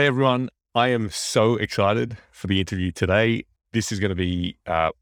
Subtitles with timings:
[0.00, 0.48] Hey, everyone.
[0.74, 3.44] I am so excited for the interview today.
[3.74, 4.92] This is going to be uh,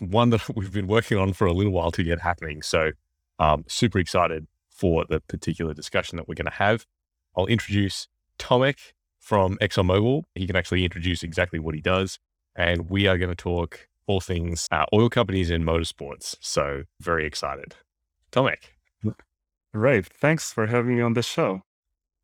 [0.00, 2.60] one that we've been working on for a little while to get happening.
[2.60, 2.90] So,
[3.38, 6.84] um, super excited for the particular discussion that we're going to have.
[7.36, 8.08] I'll introduce
[8.40, 10.24] Tomek from ExxonMobil.
[10.34, 12.18] He can actually introduce exactly what he does.
[12.56, 16.34] And we are going to talk all things uh, oil companies in motorsports.
[16.40, 17.76] So, very excited.
[18.32, 18.64] Tomek.
[19.72, 20.04] Right.
[20.04, 21.62] Thanks for having me on the show.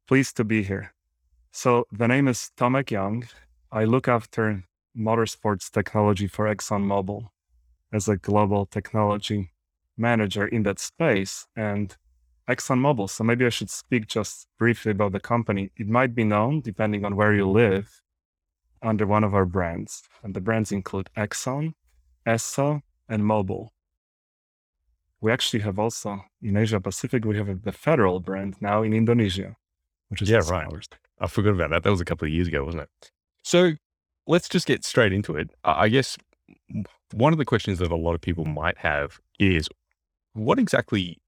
[0.08, 0.92] Pleased to be here.
[1.52, 3.24] So the name is Tomek Young.
[3.72, 4.64] I look after
[4.96, 7.28] motorsports technology for ExxonMobil
[7.92, 9.50] as a global technology
[9.96, 11.96] manager in that space and
[12.48, 13.10] ExxonMobil.
[13.10, 15.72] So maybe I should speak just briefly about the company.
[15.76, 18.00] It might be known, depending on where you live,
[18.80, 20.02] under one of our brands.
[20.22, 21.74] And the brands include Exxon,
[22.26, 23.70] Esso, and Mobil.
[25.20, 29.56] We actually have also in Asia Pacific, we have the federal brand now in Indonesia,
[30.08, 30.66] which is yeah, right.
[30.72, 30.88] Ours.
[31.20, 31.82] I forgot about that.
[31.82, 33.10] That was a couple of years ago, wasn't it?
[33.42, 33.72] So
[34.26, 35.50] let's just get straight into it.
[35.64, 36.16] I guess
[37.12, 39.68] one of the questions that a lot of people might have is
[40.32, 41.18] what exactly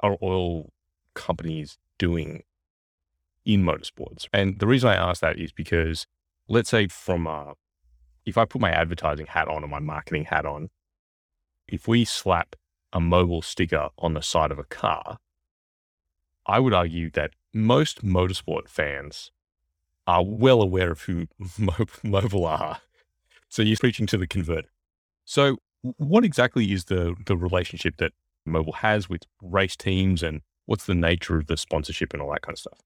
[0.00, 0.70] are oil
[1.14, 2.42] companies doing
[3.44, 4.26] in motorsports?
[4.32, 6.06] And the reason I ask that is because
[6.48, 7.52] let's say from uh,
[8.24, 10.70] if I put my advertising hat on or my marketing hat on,
[11.66, 12.56] if we slap
[12.92, 15.18] a Mobil sticker on the side of a car,
[16.48, 19.30] I would argue that most motorsport fans
[20.06, 22.80] are well aware of who Mobil are.
[23.50, 24.70] So you're preaching to the converted.
[25.24, 28.12] So what exactly is the, the relationship that
[28.46, 32.42] Mobil has with race teams and what's the nature of the sponsorship and all that
[32.42, 32.80] kind of stuff?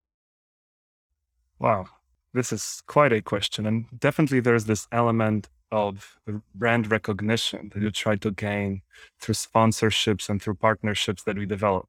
[1.58, 1.86] Wow,
[2.34, 3.66] this is quite a question.
[3.66, 6.18] And definitely there's this element of
[6.54, 8.82] brand recognition that you try to gain
[9.20, 11.88] through sponsorships and through partnerships that we develop.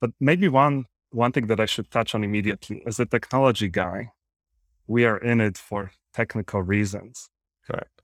[0.00, 4.12] But maybe one one thing that I should touch on immediately as a technology guy,
[4.86, 7.30] we are in it for technical reasons.
[7.66, 8.00] Correct.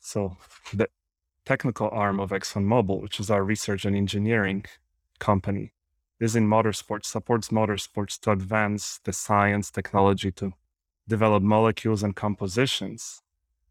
[0.00, 0.36] So
[0.72, 0.88] the
[1.44, 4.64] technical arm of ExxonMobil, which is our research and engineering
[5.18, 5.72] company,
[6.20, 10.52] is in motorsports, supports motorsports to advance the science technology to
[11.08, 13.22] develop molecules and compositions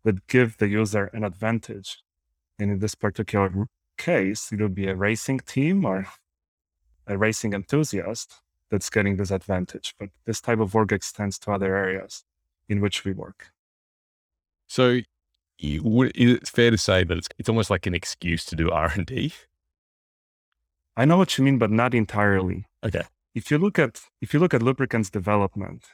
[0.04, 2.04] that give the user an advantage.
[2.60, 3.68] And in this particular
[3.98, 6.08] case, it would be a racing team or
[7.08, 9.96] a racing enthusiast that's getting this advantage.
[10.00, 12.24] But this type of work extends to other areas
[12.68, 13.52] in which we work.
[14.68, 15.02] So,
[15.60, 19.06] it's fair to say that it's, it's almost like an excuse to do R and
[19.06, 19.34] D.
[20.96, 22.66] I know what you mean, but not entirely.
[22.84, 23.04] Okay.
[23.34, 25.86] If you look at if you look at lubricants development,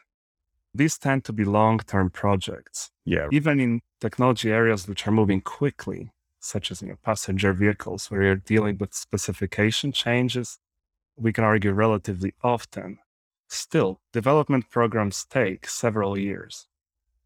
[0.73, 2.91] these tend to be long-term projects.
[3.05, 3.27] Yeah.
[3.31, 8.23] Even in technology areas which are moving quickly, such as you know, passenger vehicles, where
[8.23, 10.59] you're dealing with specification changes
[11.19, 12.99] we can argue relatively often.
[13.47, 16.67] Still, development programs take several years.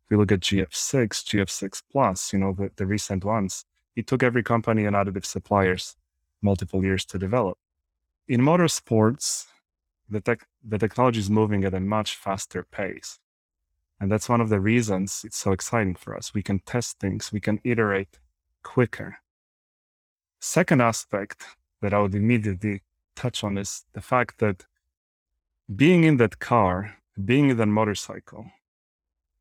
[0.05, 3.65] If we look at GF6, GF6 Plus, you know, the, the recent ones,
[3.95, 5.95] it took every company and additive suppliers
[6.41, 7.57] multiple years to develop.
[8.27, 9.45] In motorsports,
[10.09, 13.19] the, tech, the technology is moving at a much faster pace.
[13.99, 16.33] And that's one of the reasons it's so exciting for us.
[16.33, 18.19] We can test things, we can iterate
[18.63, 19.17] quicker.
[20.39, 21.45] Second aspect
[21.81, 22.81] that I would immediately
[23.15, 24.65] touch on is the fact that
[25.73, 28.45] being in that car, being in that motorcycle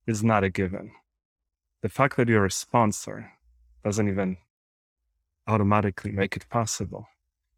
[0.06, 0.93] is not a given.
[1.82, 3.32] The fact that you're a sponsor
[3.84, 4.37] doesn't even
[5.47, 7.06] automatically make it possible.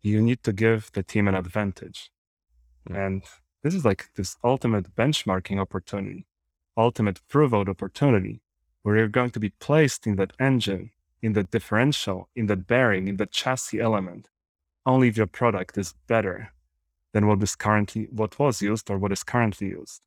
[0.00, 2.10] You need to give the team an advantage.
[2.88, 3.22] And
[3.62, 6.26] this is like this ultimate benchmarking opportunity,
[6.76, 8.42] ultimate prove out opportunity,
[8.82, 10.90] where you're going to be placed in that engine,
[11.22, 14.28] in the differential, in that bearing, in the chassis element,
[14.86, 16.52] only if your product is better
[17.12, 20.02] than what is currently what was used or what is currently used.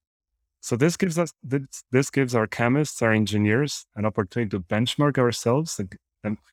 [0.59, 5.17] So this gives us this, this gives our chemists, our engineers, an opportunity to benchmark
[5.17, 5.79] ourselves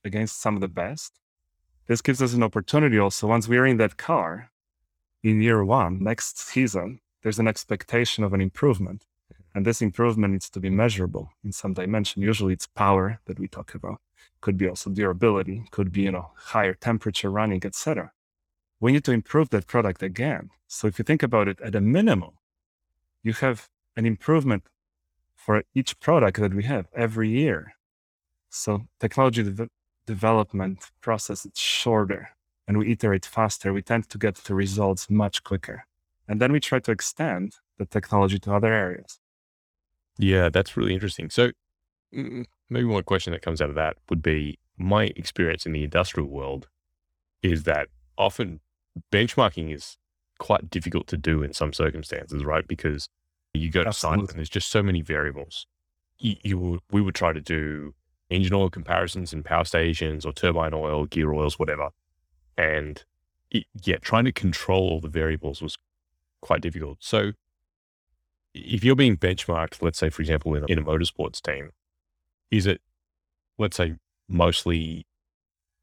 [0.04, 1.18] against some of the best.
[1.86, 4.50] This gives us an opportunity also once we're in that car
[5.24, 9.06] in year one, next season, there's an expectation of an improvement.
[9.54, 12.20] And this improvement needs to be measurable in some dimension.
[12.22, 14.00] Usually it's power that we talk about.
[14.40, 18.12] Could be also durability, could be, you know, higher temperature running, etc
[18.84, 20.50] we need to improve that product again.
[20.66, 22.32] So if you think about it at a minimum,
[23.22, 24.64] you have an improvement
[25.34, 27.76] for each product that we have every year.
[28.50, 29.70] So technology de-
[30.06, 32.30] development process is shorter
[32.68, 33.72] and we iterate faster.
[33.72, 35.86] We tend to get the results much quicker.
[36.28, 39.18] And then we try to extend the technology to other areas.
[40.18, 41.30] Yeah, that's really interesting.
[41.30, 41.52] So
[42.14, 45.84] mm, maybe one question that comes out of that would be my experience in the
[45.84, 46.68] industrial world
[47.42, 47.88] is that
[48.18, 48.60] often
[49.12, 49.98] benchmarking is
[50.38, 52.66] quite difficult to do in some circumstances, right?
[52.66, 53.08] Because
[53.54, 55.66] You go to site and there's just so many variables.
[56.18, 57.94] You, you would, we would try to do
[58.28, 61.90] engine oil comparisons in power stations or turbine oil, gear oils, whatever.
[62.58, 63.04] And
[63.50, 65.76] it, yeah, trying to control all the variables was
[66.40, 66.98] quite difficult.
[67.00, 67.32] So
[68.54, 71.70] if you're being benchmarked, let's say, for example, in a, in a motorsports team,
[72.56, 72.80] is it,
[73.58, 73.94] let's say,
[74.28, 75.06] mostly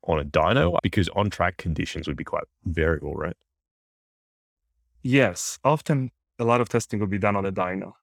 [0.03, 0.77] on a dyno?
[0.81, 3.35] Because on track conditions would be quite variable, right?
[5.03, 7.93] Yes, often a lot of testing will be done on a dyno.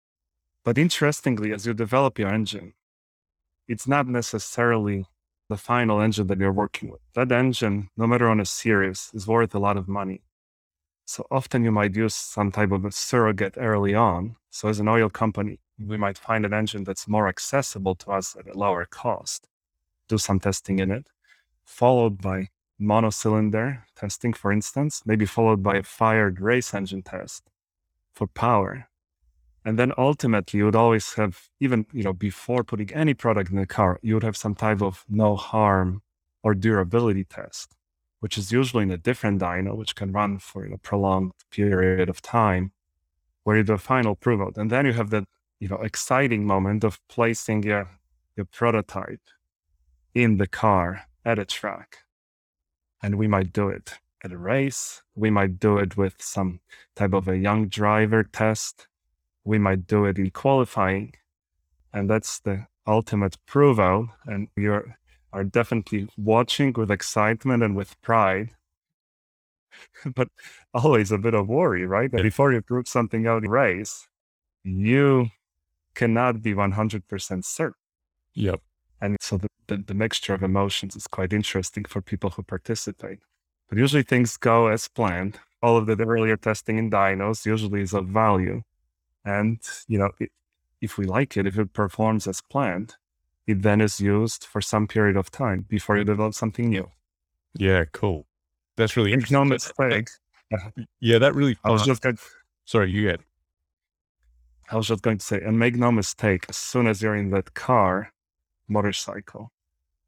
[0.65, 2.75] But interestingly, as you develop your engine,
[3.67, 5.07] it's not necessarily
[5.49, 7.01] the final engine that you're working with.
[7.15, 10.23] That engine, no matter on a series, is worth a lot of money.
[11.07, 14.37] So often you might use some type of a surrogate early on.
[14.51, 18.37] So as an oil company, we might find an engine that's more accessible to us
[18.39, 19.49] at a lower cost,
[20.09, 21.09] do some testing in it,
[21.65, 22.49] followed by
[22.81, 27.51] monocylinder testing, for instance, maybe followed by a fired race engine test
[28.15, 28.89] for power.
[29.65, 33.57] And then ultimately, you would always have, even you know, before putting any product in
[33.57, 36.03] the car, you would have some type of no harm
[36.43, 37.75] or durability test,
[38.21, 42.23] which is usually in a different dyno, which can run for a prolonged period of
[42.23, 42.73] time,
[43.43, 44.57] where you do a final prove out.
[44.57, 45.25] And then you have that,
[45.61, 47.89] you know, exciting moment of placing your,
[48.37, 49.21] your prototype
[50.15, 51.99] in the car at a track.
[53.03, 53.95] And we might do it
[54.25, 55.03] at a race.
[55.15, 56.61] We might do it with some
[56.97, 58.89] type of a young driver test.
[59.45, 61.15] We might do it in qualifying.
[61.93, 64.09] And that's the ultimate prove out.
[64.27, 64.83] And you
[65.33, 68.51] are definitely watching with excitement and with pride,
[70.15, 70.29] but
[70.75, 72.11] always a bit of worry, right?
[72.11, 72.23] That Yeah.
[72.23, 74.09] before you prove something out in race,
[74.65, 75.31] you
[75.99, 77.75] cannot be 100% certain.
[78.35, 78.61] Yep.
[79.01, 83.19] And so the, the, the mixture of emotions is quite interesting for people who participate.
[83.69, 85.35] But usually things go as planned.
[85.61, 88.63] All of the earlier testing in dynos usually is of value.
[89.25, 89.59] And,
[89.89, 90.31] you know, it,
[90.81, 92.95] if we like it, if it performs as planned,
[93.47, 96.89] it then is used for some period of time before you develop something new.
[97.55, 98.27] Yeah, cool.
[98.77, 99.75] That's really Make no interesting.
[99.79, 100.09] That- mistake.
[101.01, 101.59] Yeah, that really.
[101.65, 102.03] I was just
[102.65, 103.21] sorry, you get.
[104.71, 107.31] I was just going to say, and make no mistake, as soon as you're in
[107.31, 108.13] that car,
[108.69, 109.51] motorcycle,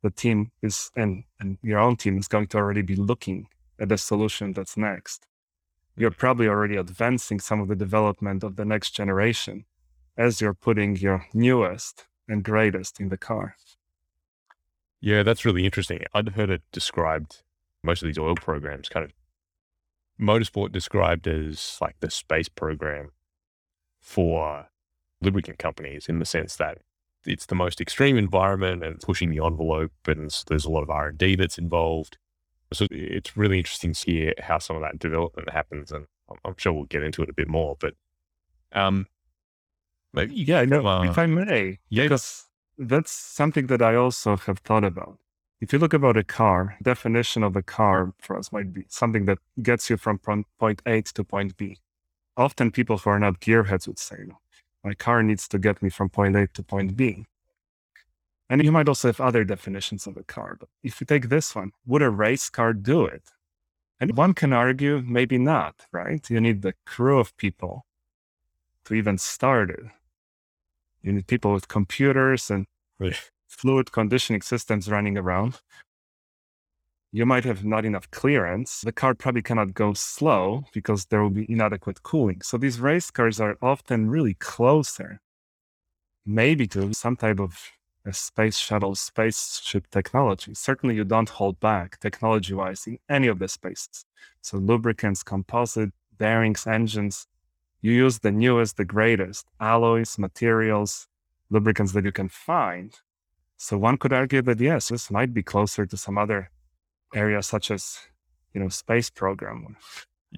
[0.02, 3.48] the team is and and your own team is going to already be looking
[3.78, 5.26] at the solution that's next.
[5.96, 9.64] You're probably already advancing some of the development of the next generation
[10.16, 13.56] as you're putting your newest and greatest in the car.
[15.00, 16.04] Yeah, that's really interesting.
[16.14, 17.42] I'd heard it described,
[17.82, 19.12] most of these oil programs, kind of
[20.20, 23.10] motorsport described as like the space program
[24.00, 24.66] for
[25.22, 26.78] lubricant companies in the sense that
[27.26, 31.36] it's the most extreme environment and pushing the envelope and there's a lot of R&D
[31.36, 32.16] that's involved.
[32.72, 36.06] So it's really interesting to hear how some of that development happens and
[36.44, 37.94] I'm- sure we'll get into it a bit more, but
[38.72, 39.06] um,
[40.12, 42.46] maybe Yeah, no, uh, if I may, yeah, because
[42.78, 45.18] that's something that I also have thought about.
[45.60, 49.26] If you look about a car, definition of a car for us might be something
[49.26, 51.78] that gets you from point A to point B.
[52.40, 54.16] Often people who are not gearheads would say,
[54.82, 57.26] my car needs to get me from point A to point B.
[58.48, 60.56] And you might also have other definitions of a car.
[60.58, 63.24] But if you take this one, would a race car do it?
[64.00, 66.30] And one can argue, maybe not, right?
[66.30, 67.84] You need the crew of people
[68.86, 69.84] to even start it.
[71.02, 72.64] You need people with computers and
[73.48, 75.60] fluid conditioning systems running around.
[77.12, 78.82] You might have not enough clearance.
[78.82, 82.40] The car probably cannot go slow because there will be inadequate cooling.
[82.42, 85.20] So these race cars are often really closer,
[86.24, 87.70] maybe to some type of
[88.06, 90.54] a space shuttle, spaceship technology.
[90.54, 94.06] Certainly, you don't hold back technology wise in any of the spaces.
[94.40, 97.26] So, lubricants, composite, bearings, engines,
[97.82, 101.08] you use the newest, the greatest alloys, materials,
[101.50, 102.94] lubricants that you can find.
[103.56, 106.50] So one could argue that yes, this might be closer to some other
[107.14, 107.98] areas such as,
[108.54, 109.76] you know, space program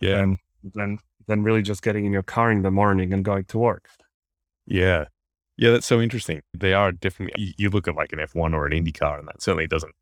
[0.01, 0.39] yeah, than
[0.75, 3.89] then than really just getting in your car in the morning and going to work.
[4.67, 5.07] Yeah.
[5.57, 6.41] Yeah, that's so interesting.
[6.55, 9.29] They are definitely, you, you look at like an F1 or an Indy car, and
[9.29, 9.95] that certainly doesn't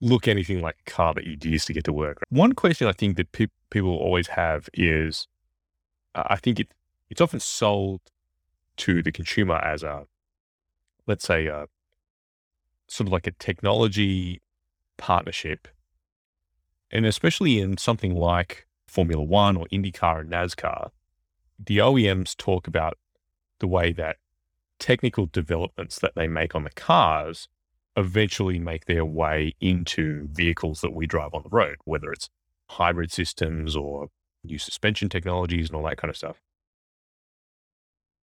[0.00, 2.18] look anything like a car that you'd use to get to work.
[2.28, 5.26] One question I think that pe- people always have is
[6.14, 6.68] uh, I think it,
[7.08, 8.00] it's often sold
[8.78, 10.06] to the consumer as a,
[11.06, 11.66] let's say, a,
[12.88, 14.40] sort of like a technology
[14.96, 15.68] partnership.
[16.90, 20.90] And especially in something like Formula One or IndyCar and NASCAR,
[21.58, 22.98] the OEMs talk about
[23.60, 24.16] the way that
[24.78, 27.48] technical developments that they make on the cars
[27.96, 32.30] eventually make their way into vehicles that we drive on the road, whether it's
[32.70, 34.08] hybrid systems or
[34.42, 36.40] new suspension technologies and all that kind of stuff.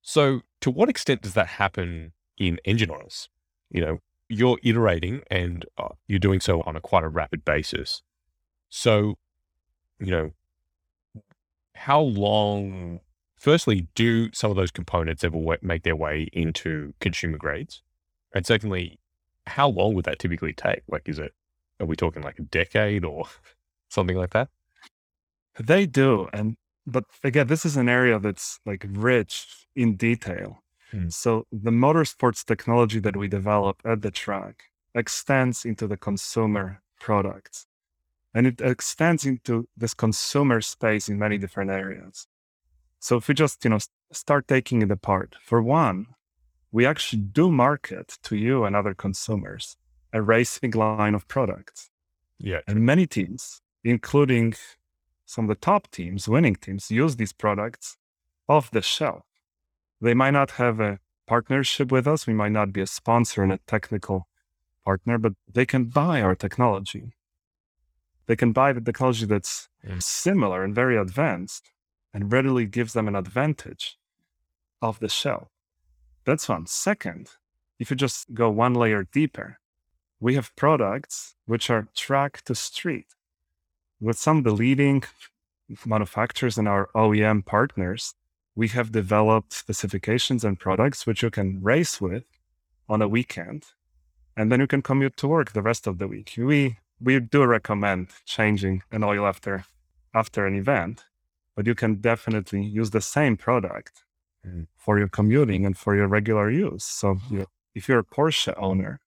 [0.02, 3.28] So, to what extent does that happen in engine oils?
[3.70, 8.02] You know, you're iterating and uh, you're doing so on a quite a rapid basis.
[8.74, 9.18] So,
[10.00, 10.30] you know,
[11.74, 13.00] how long,
[13.36, 17.82] firstly, do some of those components ever make their way into consumer grades?
[18.34, 18.98] And secondly,
[19.46, 20.80] how long would that typically take?
[20.88, 21.32] Like, is it,
[21.80, 23.26] are we talking like a decade or
[23.90, 24.48] something like that?
[25.60, 26.28] They do.
[26.32, 30.62] And, but again, this is an area that's like rich in detail.
[30.90, 31.10] Hmm.
[31.10, 34.62] So the motorsports technology that we develop at the track
[34.94, 37.66] extends into the consumer products.
[38.34, 41.40] And it extends into this consumer space in many mm.
[41.40, 42.26] different areas.
[42.98, 43.78] So if we just, you know,
[44.12, 46.06] start taking it apart, for one,
[46.70, 49.76] we actually do market to you and other consumers
[50.12, 51.90] a racing line of products.
[52.38, 52.60] Yeah.
[52.66, 54.54] And many teams, including
[55.24, 57.96] some of the top teams, winning teams, use these products
[58.48, 59.24] off the shelf.
[60.00, 62.26] They might not have a partnership with us.
[62.26, 64.28] We might not be a sponsor and a technical
[64.84, 67.12] partner, but they can buy our technology.
[68.26, 70.02] They can buy the technology that's mm.
[70.02, 71.70] similar and very advanced
[72.14, 73.98] and readily gives them an advantage
[74.80, 75.48] off the shelf.
[76.24, 76.66] That's one.
[76.66, 77.30] Second,
[77.78, 79.58] if you just go one layer deeper,
[80.20, 83.14] we have products which are track to street.
[84.00, 85.02] With some of the leading
[85.84, 88.14] manufacturers and our OEM partners,
[88.54, 92.24] we have developed specifications and products which you can race with
[92.88, 93.64] on a weekend
[94.36, 97.44] and then you can commute to work the rest of the week we we do
[97.44, 99.64] recommend changing an oil after
[100.14, 101.04] after an event
[101.54, 104.04] but you can definitely use the same product
[104.46, 104.66] mm.
[104.76, 109.00] for your commuting and for your regular use so you, if you're a porsche owner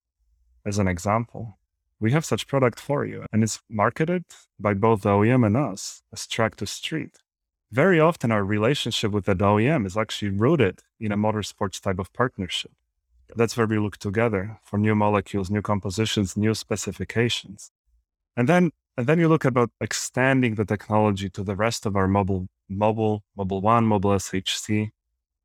[0.66, 1.58] as an example
[2.00, 4.26] we have such product for you and it's marketed
[4.60, 7.20] by both the oem and us as track to street
[7.72, 12.14] very often our relationship with the OEM is actually rooted in a motorsports type of
[12.14, 12.72] partnership.
[13.36, 17.72] That's where we look together for new molecules, new compositions, new specifications.
[18.36, 22.08] And then and then you look about extending the technology to the rest of our
[22.08, 24.92] Mobil, Mobil, Mobil One, Mobil SHC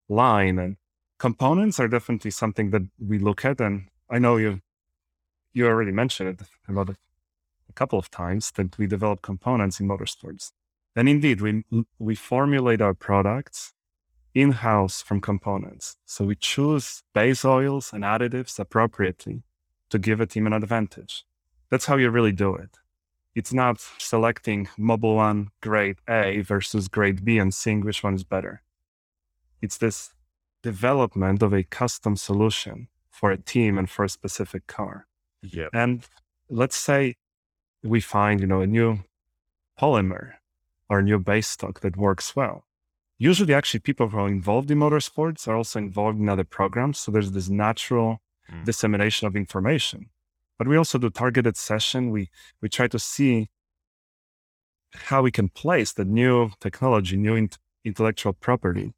[0.09, 0.59] line.
[0.59, 0.77] And
[1.19, 3.61] components are definitely something that we look at.
[3.61, 4.61] And I know you
[5.53, 6.97] you already mentioned it about a
[7.75, 10.53] couple of times that we develop components in motorsports.
[10.95, 11.65] And indeed, we,
[11.99, 13.73] we formulate our products
[14.35, 15.97] in house from components.
[16.05, 19.43] So we choose base oils and additives appropriately
[19.91, 21.25] to give a team an advantage.
[21.71, 22.80] That's how you really do it.
[23.35, 28.25] It's not selecting Mobil One grade A versus grade B and seeing which one is
[28.25, 28.63] better.
[29.63, 30.13] It's this
[30.63, 35.07] development of a custom solution for a team and for a specific car.
[35.43, 35.69] Yeah.
[35.73, 36.07] And
[36.49, 37.17] let's say
[37.83, 39.01] we find, you know, a new
[39.79, 40.35] polymer
[40.89, 42.65] or a new base stock that works well.
[43.19, 46.99] Usually, actually, people who are involved in motorsports are also involved in other programs.
[46.99, 48.65] So there's this natural mm.
[48.65, 50.09] dissemination of information.
[50.61, 52.11] But we also do targeted session.
[52.11, 52.29] We
[52.61, 53.49] we try to see
[55.09, 57.49] how we can place the new technology, new in-
[57.83, 58.93] intellectual property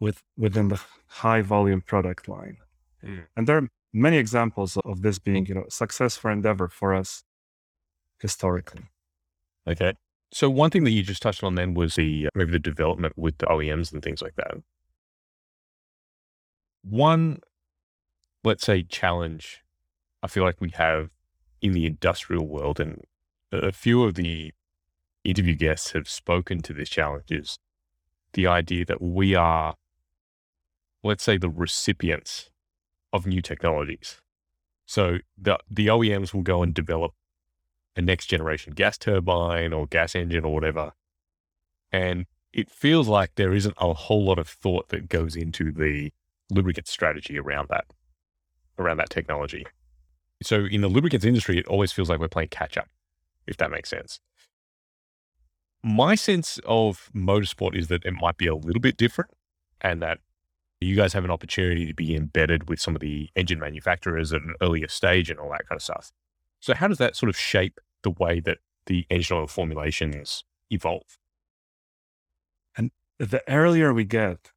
[0.00, 2.58] with within the high volume product line.
[3.02, 3.24] Mm.
[3.34, 7.24] And there are many examples of this being, you know, success for Endeavor for us
[8.20, 8.84] historically.
[9.66, 9.94] Okay.
[10.30, 13.14] So one thing that you just touched on then was the uh, maybe the development
[13.16, 14.58] with the OEMs and things like that.
[16.82, 17.40] One,
[18.44, 19.62] let's say, challenge
[20.26, 21.10] I feel like we have
[21.62, 23.00] in the industrial world, and
[23.52, 24.52] a few of the
[25.22, 27.60] interview guests have spoken to this challenge is
[28.32, 29.76] the idea that we are,
[31.04, 32.50] let's say, the recipients
[33.12, 34.20] of new technologies.
[34.84, 37.12] So the the OEMs will go and develop
[37.94, 40.90] a next generation gas turbine or gas engine or whatever.
[41.92, 46.12] And it feels like there isn't a whole lot of thought that goes into the
[46.50, 47.84] lubricant strategy around that,
[48.76, 49.64] around that technology.
[50.42, 52.88] So in the lubricants industry, it always feels like we're playing catch up,
[53.46, 54.20] if that makes sense.
[55.82, 59.30] My sense of motorsport is that it might be a little bit different
[59.80, 60.18] and that
[60.80, 64.42] you guys have an opportunity to be embedded with some of the engine manufacturers at
[64.42, 66.12] an earlier stage and all that kind of stuff.
[66.60, 71.18] So how does that sort of shape the way that the engine oil formulations evolve.
[72.76, 74.52] And the earlier we get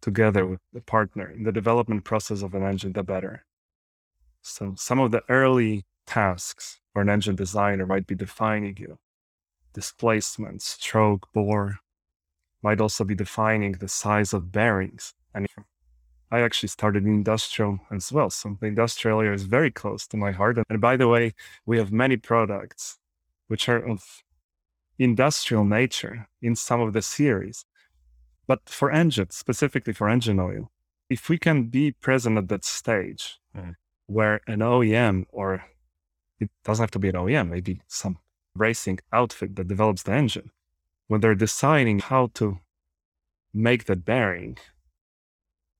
[0.00, 3.44] together with the partner in the development process of an engine, the better.
[4.42, 8.98] So some of the early tasks for an engine designer might be defining you
[9.72, 11.78] displacement, stroke, bore,
[12.62, 15.14] might also be defining the size of bearings.
[15.34, 15.46] And
[16.30, 18.28] I actually started in industrial as well.
[18.28, 20.58] So the industrial area is very close to my heart.
[20.68, 21.32] And by the way,
[21.64, 22.98] we have many products
[23.48, 24.22] which are of
[24.98, 27.64] industrial nature in some of the series.
[28.46, 30.70] But for engines, specifically for engine oil,
[31.08, 33.74] if we can be present at that stage Mm.
[34.06, 35.64] Where an OEM or
[36.40, 38.18] it doesn't have to be an OEM, maybe some
[38.54, 40.50] racing outfit that develops the engine,
[41.06, 42.58] when they're deciding how to
[43.54, 44.58] make that bearing,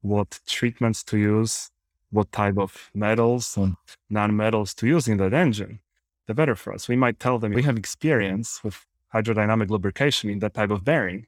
[0.00, 1.71] what treatments to use,
[2.11, 3.76] what type of metals and
[4.11, 5.81] non-metals to use in that engine,
[6.26, 6.88] the better for us.
[6.88, 11.26] We might tell them we have experience with hydrodynamic lubrication in that type of bearing,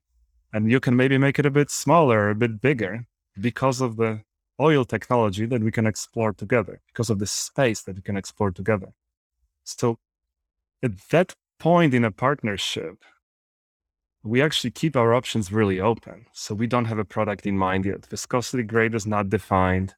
[0.52, 3.06] and you can maybe make it a bit smaller, a bit bigger
[3.40, 4.22] because of the
[4.60, 8.50] oil technology that we can explore together, because of the space that we can explore
[8.50, 8.92] together.
[9.64, 9.98] So
[10.82, 13.02] at that point in a partnership,
[14.22, 16.26] we actually keep our options really open.
[16.32, 18.06] So we don't have a product in mind yet.
[18.06, 19.94] Viscosity grade is not defined.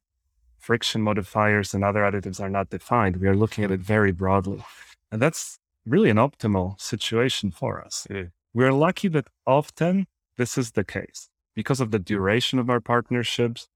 [0.57, 3.17] Friction modifiers and other additives are not defined.
[3.17, 4.63] We are looking at it very broadly.
[5.11, 8.05] And that's really an optimal situation for us.
[8.09, 8.15] Mm.
[8.15, 8.23] Yeah.
[8.53, 11.29] We're lucky that often this is the case.
[11.55, 13.67] Because of the duration of our partnerships,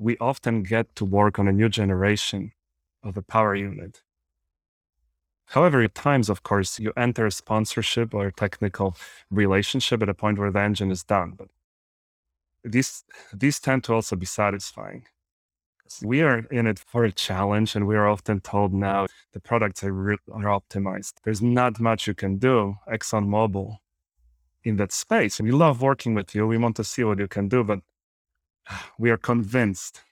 [0.00, 2.52] we often get to work on a new generation
[3.04, 4.02] of a power unit.
[5.48, 8.96] However, at times, of course, you enter a sponsorship or a technical
[9.30, 11.34] relationship at a point where the engine is done.
[11.36, 11.48] But
[12.64, 15.04] these these tend to also be satisfying.
[16.02, 19.82] We are in it for a challenge, and we are often told now the products
[19.84, 21.14] are, re- are optimized.
[21.24, 22.76] There's not much you can do.
[22.88, 23.76] ExxonMobil
[24.62, 26.46] in that space, we love working with you.
[26.46, 27.80] We want to see what you can do, but
[28.98, 30.02] we are convinced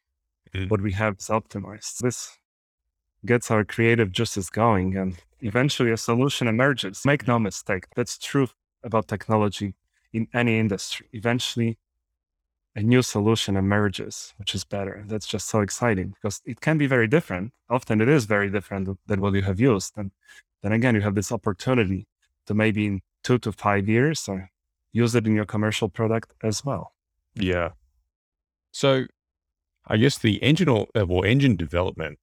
[0.55, 0.71] Mm.
[0.71, 1.99] what we have is optimized.
[1.99, 2.39] This
[3.27, 7.05] gets our creative juices going, and eventually a solution emerges.
[7.05, 8.49] Make no mistake, that's true
[8.83, 9.75] about technology
[10.13, 11.07] in any industry.
[11.13, 11.79] Eventually,
[12.75, 15.05] a new solution emerges, which is better.
[15.07, 17.53] That's just so exciting because it can be very different.
[17.69, 19.95] Often it is very different than what you have used.
[19.97, 20.13] And
[20.63, 22.07] then again, you have this opportunity
[22.47, 24.51] to maybe in two to five years or
[24.93, 26.93] use it in your commercial product as well.
[27.35, 27.71] Yeah.
[28.79, 29.07] So
[29.89, 32.21] I guess the engine or, uh, well, engine development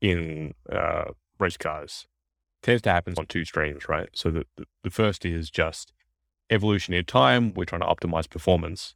[0.00, 1.06] in uh,
[1.40, 2.06] race cars
[2.62, 4.08] tends to happen on two streams, right?
[4.14, 5.92] So the, the, the first is just
[6.50, 7.52] evolution in time.
[7.52, 8.94] We're trying to optimize performance.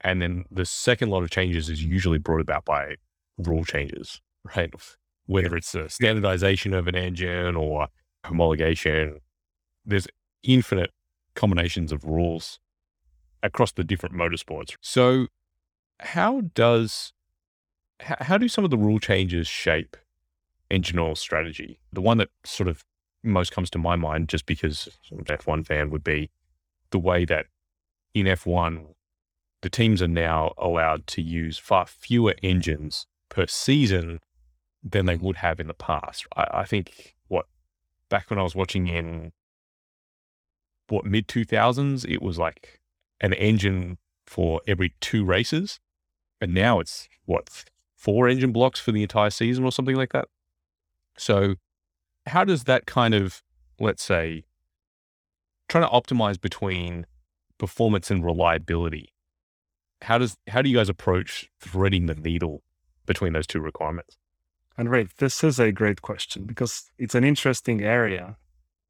[0.00, 2.96] And then the second lot of changes is usually brought about by
[3.38, 4.20] rule changes,
[4.56, 4.74] right?
[5.26, 7.86] Whether it's a standardization of an engine or
[8.24, 9.18] homologation,
[9.84, 10.08] there's
[10.42, 10.90] infinite
[11.36, 12.58] combinations of rules
[13.44, 14.74] across the different motorsports.
[14.80, 15.28] So
[16.00, 17.12] how does
[18.00, 19.96] how, do some of the rule changes shape
[20.70, 21.78] engine oil strategy?
[21.92, 22.84] The one that sort of
[23.22, 26.30] most comes to my mind, just because I'm an F1 fan, would be
[26.90, 27.46] the way that
[28.14, 28.86] in F1
[29.62, 34.20] the teams are now allowed to use far fewer engines per season
[34.82, 36.26] than they would have in the past.
[36.36, 37.46] I, I think what
[38.08, 39.32] back when I was watching in
[40.88, 42.80] what mid two thousands, it was like
[43.20, 45.80] an engine for every two races,
[46.40, 50.28] and now it's what four engine blocks for the entire season or something like that.
[51.16, 51.56] So,
[52.26, 53.42] how does that kind of
[53.80, 54.44] let's say
[55.68, 57.06] trying to optimize between
[57.58, 59.12] performance and reliability?
[60.02, 62.62] How does how do you guys approach threading the needle
[63.06, 64.16] between those two requirements?
[64.78, 68.36] And right, this is a great question because it's an interesting area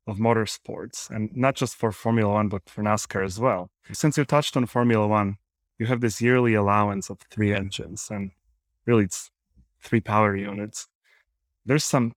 [0.06, 3.70] of motorsports and not just for Formula One, but for NASCAR as well.
[3.92, 5.37] Since you touched on Formula One,
[5.78, 8.30] you have this yearly allowance of three engines and
[8.86, 9.30] really it's
[9.82, 10.88] three power units.
[11.64, 12.12] There's some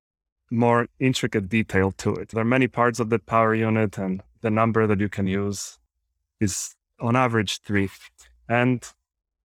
[0.52, 2.30] more intricate detail to it.
[2.30, 5.78] There are many parts of that power unit, and the number that you can use
[6.40, 7.90] is on average three.
[8.48, 8.84] And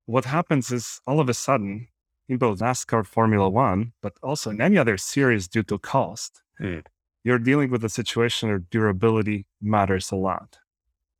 [0.06, 1.88] what happens is all of a sudden,
[2.28, 6.80] in both NASCAR, Formula One, but also in any other series due to cost, Hmm.
[7.24, 10.58] you're dealing with a situation where durability matters a lot.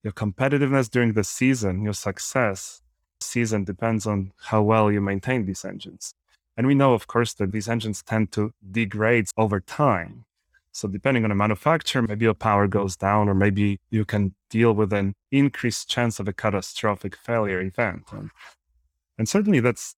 [0.03, 2.83] Your competitiveness during the season, your success
[3.25, 6.15] season depends on how well you maintain these engines.
[6.57, 10.25] And we know, of course, that these engines tend to degrade over time.
[10.73, 14.73] So depending on the manufacturer, maybe your power goes down, or maybe you can deal
[14.73, 18.05] with an increased chance of a catastrophic failure event.
[18.13, 18.31] And,
[19.19, 19.95] and certainly that's,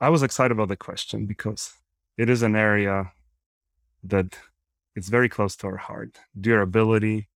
[0.00, 1.72] I was excited about the question because
[2.16, 3.12] it is an area
[4.02, 4.38] that
[4.94, 6.18] it's very close to our heart.
[6.38, 7.28] Durability,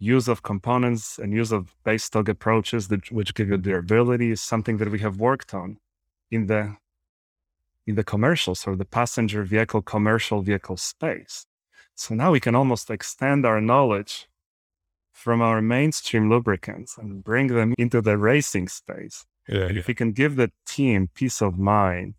[0.00, 4.40] use of components and use of base stock approaches that, which give you durability is
[4.40, 5.78] something that we have worked on
[6.30, 6.76] in the
[7.86, 11.46] in the commercial, so the passenger vehicle, commercial vehicle space.
[11.94, 14.28] So now we can almost extend our knowledge
[15.12, 19.26] from our mainstream lubricants and bring them into the racing space.
[19.48, 22.14] Yeah, If we can give the team peace of mind,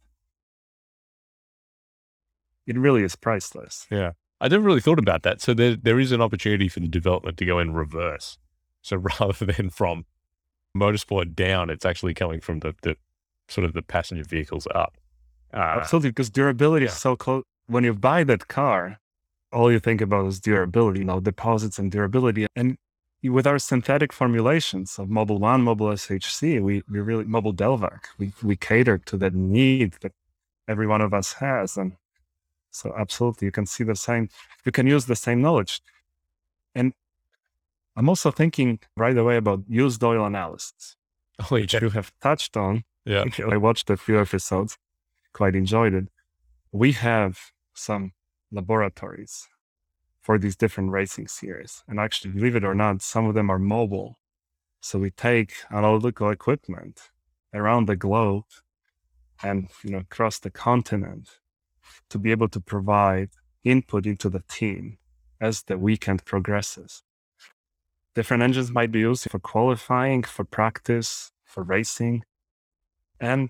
[2.67, 3.87] it really is priceless.
[3.89, 4.11] Yeah.
[4.41, 5.39] I never really thought about that.
[5.39, 8.39] So there, there is an opportunity for the development to go in reverse.
[8.81, 10.05] So rather than from
[10.75, 12.95] motorsport down, it's actually coming from the, the
[13.47, 14.97] sort of the passenger vehicles up.
[15.53, 16.91] Uh, Absolutely, because durability yeah.
[16.91, 17.43] is so close.
[17.67, 18.99] When you buy that car,
[19.53, 22.47] all you think about is durability, you know, deposits and durability.
[22.55, 22.77] And
[23.23, 28.33] with our synthetic formulations of Mobil One, Mobil SHC, we, we really, Mobil Delvac, we,
[28.41, 30.13] we cater to that need that
[30.67, 31.77] every one of us has.
[31.77, 31.93] And
[32.71, 34.29] so absolutely, you can see the same,
[34.65, 35.81] you can use the same knowledge.
[36.73, 36.93] And
[37.95, 40.95] I'm also thinking right away about used oil analysis,
[41.39, 42.83] oh, which you have touched on.
[43.05, 43.25] Yeah.
[43.51, 44.77] I watched a few episodes,
[45.33, 46.07] quite enjoyed it.
[46.71, 48.13] We have some
[48.51, 49.47] laboratories
[50.21, 51.83] for these different racing series.
[51.87, 52.39] And actually, mm-hmm.
[52.39, 54.19] believe it or not, some of them are mobile.
[54.81, 57.09] So we take analytical equipment
[57.53, 58.45] around the globe
[59.43, 61.40] and you know across the continent
[62.09, 63.29] to be able to provide
[63.63, 64.97] input into the team
[65.39, 67.03] as the weekend progresses.
[68.13, 72.23] Different engines might be used for qualifying, for practice, for racing.
[73.19, 73.49] And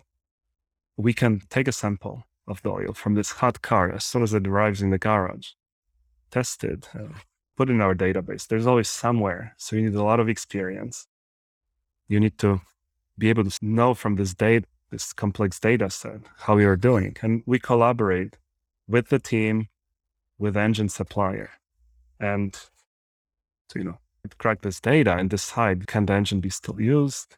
[0.98, 4.34] we can take a sample of the oil from this hot car as soon as
[4.34, 5.50] it arrives in the garage,
[6.30, 7.08] test it, uh,
[7.58, 8.48] put in our database.
[8.48, 9.54] There's always somewhere.
[9.58, 11.08] So you need a lot of experience.
[12.08, 12.62] You need to
[13.18, 17.16] be able to know from this data, this complex data set, how you're doing.
[17.22, 18.38] And we collaborate
[18.88, 19.68] with the team,
[20.38, 21.50] with engine supplier,
[22.20, 22.54] and
[23.70, 23.98] to, you know,
[24.38, 27.38] crack this data and decide can the engine be still used?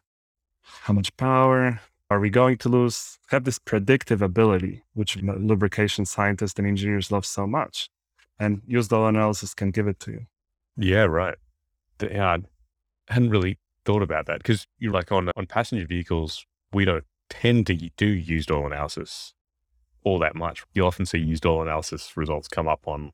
[0.62, 1.80] How much power?
[2.10, 3.18] Are we going to lose?
[3.28, 7.88] Have this predictive ability, which lubrication scientists and engineers love so much.
[8.38, 10.26] And used oil analysis can give it to you.
[10.76, 11.36] Yeah, right.
[12.02, 12.36] Yeah,
[13.08, 17.04] I hadn't really thought about that because you're like on on passenger vehicles, we don't
[17.28, 19.34] tend to do used oil analysis
[20.04, 20.64] all that much.
[20.74, 23.12] You often see used oil analysis results come up on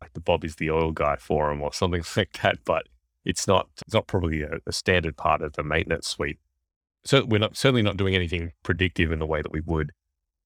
[0.00, 2.88] like the Bob is the Oil Guy forum or something like that, but
[3.24, 6.38] it's not it's not probably a, a standard part of the maintenance suite.
[7.04, 9.92] So we're not certainly not doing anything predictive in the way that we would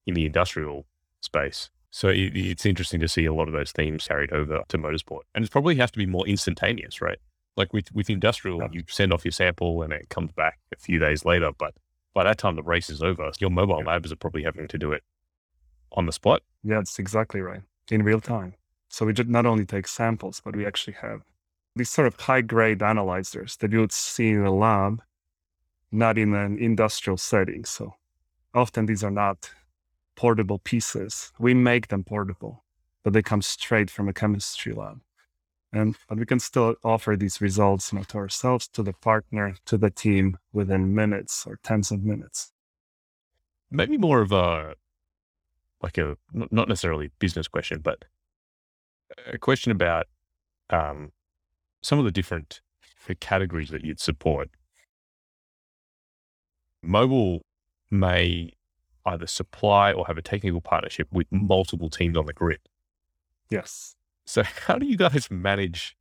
[0.07, 0.87] in the industrial
[1.21, 1.71] space.
[1.91, 5.23] So it, it's interesting to see a lot of those themes carried over to motorsport,
[5.35, 7.19] and it probably has to be more instantaneous, right?
[7.57, 10.99] Like with with industrial, you send off your sample and it comes back a few
[10.99, 11.75] days later, but
[12.17, 13.31] by that time the race is over.
[13.41, 15.03] Your mobile labs are probably having to do it
[15.93, 16.41] on the spot.
[16.65, 17.61] Yeah, that's exactly right.
[17.91, 18.55] In real time.
[18.89, 21.21] So we not only take samples, but we actually have
[21.77, 25.03] these sort of high grade analyzers that you would see in a lab,
[25.93, 27.67] not in an industrial setting.
[27.67, 27.93] So
[28.55, 29.51] often these are not
[30.15, 31.33] portable pieces.
[31.39, 32.65] We make them portable,
[33.05, 35.03] but they come straight from a chemistry lab.
[35.77, 39.57] And but we can still offer these results you know, to ourselves, to the partner,
[39.67, 42.51] to the team within minutes or tens of minutes.
[43.71, 44.75] Maybe more of a
[45.83, 48.07] like a not necessarily business question, but
[49.31, 50.07] a question about
[50.71, 51.13] um,
[51.83, 52.63] some of the different
[53.21, 54.49] categories that you'd support.
[56.83, 57.41] Mobil
[57.91, 58.51] may
[59.05, 62.61] either supply or have a technical partnership with multiple teams on the grid.
[63.51, 63.95] Yes.
[64.27, 65.97] So, how do you guys manage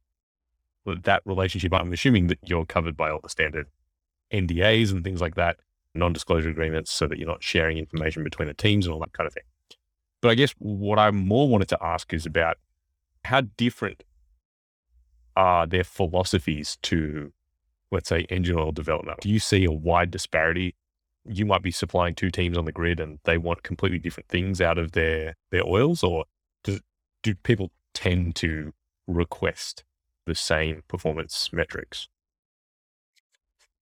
[0.85, 1.73] that relationship?
[1.73, 3.67] I'm assuming that you're covered by all the standard
[4.33, 5.57] NDAs and things like that,
[5.93, 9.13] non disclosure agreements, so that you're not sharing information between the teams and all that
[9.13, 9.43] kind of thing.
[10.21, 12.57] But I guess what I more wanted to ask is about
[13.25, 14.03] how different
[15.35, 17.31] are their philosophies to,
[17.91, 19.19] let's say, engine oil development?
[19.19, 20.75] Do you see a wide disparity?
[21.25, 24.61] You might be supplying two teams on the grid and they want completely different things
[24.61, 26.25] out of their, their oils, or
[26.63, 28.73] do people tend to
[29.07, 29.83] request
[30.27, 32.07] the same performance metrics?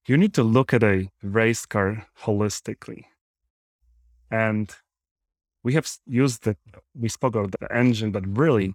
[0.07, 3.05] You need to look at a race car holistically.
[4.31, 4.73] And
[5.63, 6.55] we have used the,
[6.93, 8.73] we spoke about the engine, but really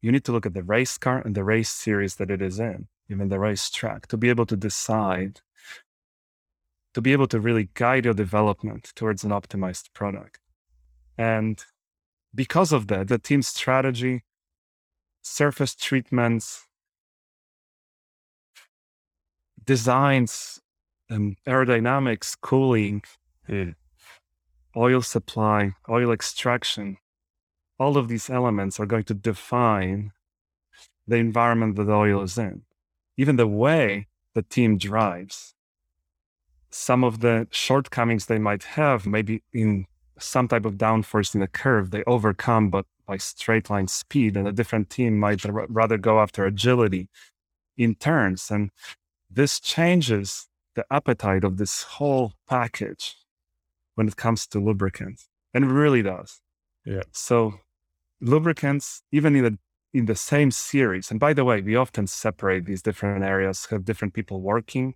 [0.00, 2.60] you need to look at the race car and the race series that it is
[2.60, 5.40] in, even the race track, to be able to decide,
[6.94, 10.38] to be able to really guide your development towards an optimized product.
[11.16, 11.64] And
[12.34, 14.24] because of that, the team strategy,
[15.22, 16.66] surface treatments,
[19.64, 20.60] designs,
[21.10, 23.02] um, aerodynamics, cooling,
[23.48, 23.74] mm.
[24.76, 26.96] oil supply, oil extraction,
[27.78, 30.12] all of these elements are going to define
[31.06, 32.62] the environment that the oil is in.
[33.16, 35.54] Even the way the team drives.
[36.70, 39.86] Some of the shortcomings they might have, maybe in
[40.18, 44.36] some type of downforce in a curve, they overcome, but by straight line speed.
[44.36, 47.08] And a different team might r- rather go after agility
[47.76, 48.50] in turns.
[48.50, 48.70] And
[49.30, 53.16] this changes the appetite of this whole package
[53.94, 55.28] when it comes to lubricants.
[55.54, 56.40] And it really does.
[56.84, 57.02] Yeah.
[57.12, 57.54] So
[58.20, 59.58] lubricants, even in the
[59.94, 61.10] in the same series.
[61.10, 64.94] And by the way, we often separate these different areas, have different people working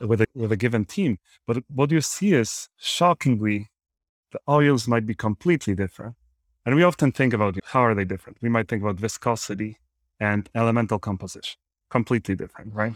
[0.00, 1.18] with a, with a given team.
[1.46, 3.70] But what you see is shockingly,
[4.32, 6.16] the oils might be completely different.
[6.64, 8.38] And we often think about how are they different?
[8.40, 9.78] We might think about viscosity
[10.20, 11.58] and elemental composition,
[11.90, 12.94] completely different, right?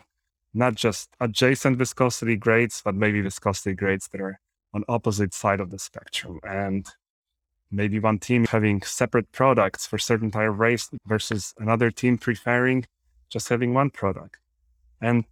[0.55, 4.41] Not just adjacent viscosity grades, but maybe viscosity grades that are
[4.73, 6.39] on opposite side of the spectrum.
[6.43, 6.87] And
[7.71, 12.87] maybe one team having separate products for certain type of race versus another team preferring
[13.29, 14.39] just having one product.
[15.01, 15.25] And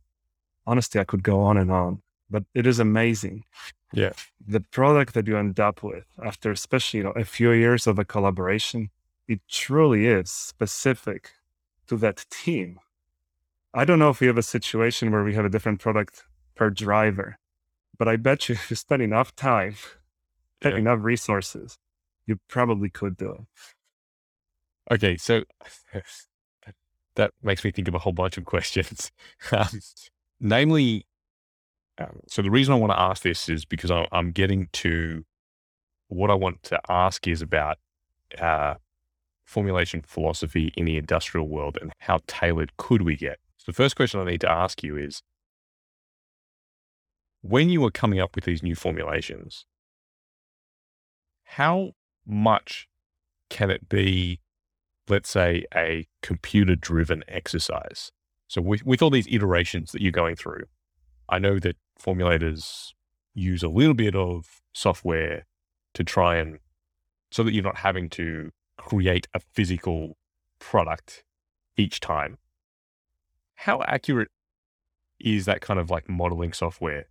[0.66, 2.02] honestly, I could go on and on,
[2.34, 3.44] but it is amazing.
[3.92, 4.12] Yeah.
[4.44, 7.96] The product that you end up with after, especially you know, a few years of
[7.96, 8.90] a collaboration,
[9.28, 11.30] it truly is specific
[11.86, 12.80] to that team.
[13.72, 16.24] I don't know if we have a situation where we have a different product
[16.56, 17.38] per driver,
[17.96, 19.76] but I bet you if you spend enough time,
[20.64, 20.76] yeah.
[20.76, 21.78] enough resources,
[22.26, 24.94] you probably could do it.
[24.94, 25.44] Okay, so
[27.14, 29.12] that makes me think of a whole bunch of questions.
[29.52, 29.68] um,
[30.40, 31.06] namely,
[31.98, 35.24] um, so the reason I want to ask this is because I, I'm getting to
[36.08, 37.78] what I want to ask is about
[38.38, 38.74] uh,
[39.44, 43.38] formulation philosophy in the industrial world and how tailored could we get.
[43.58, 45.22] So the first question I need to ask you is
[47.42, 49.66] when you were coming up with these new formulations,
[51.44, 51.92] how
[52.26, 52.88] much
[53.50, 54.40] can it be,
[55.08, 58.10] let's say, a computer driven exercise?
[58.48, 60.64] So, with, with all these iterations that you're going through,
[61.28, 62.92] I know that formulators
[63.34, 65.46] use a little bit of software
[65.94, 66.58] to try and
[67.30, 70.16] so that you're not having to create a physical
[70.58, 71.24] product
[71.76, 72.38] each time.
[73.54, 74.28] How accurate
[75.18, 77.06] is that kind of like modeling software?